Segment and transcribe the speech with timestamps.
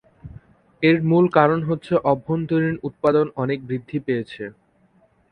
[0.83, 4.43] এর মূল কারণ হচ্ছে অভ্যন্তরীণ উৎপাদন অনেক বৃদ্ধি পেয়েছে।